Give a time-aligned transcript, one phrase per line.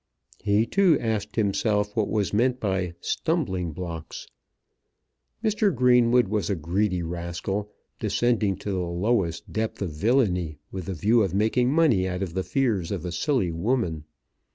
[0.43, 4.25] He, too, asked himself what was meant by "stumbling blocks."
[5.43, 5.71] Mr.
[5.75, 11.21] Greenwood was a greedy rascal, descending to the lowest depth of villany with the view
[11.21, 14.05] of making money out of the fears of a silly woman.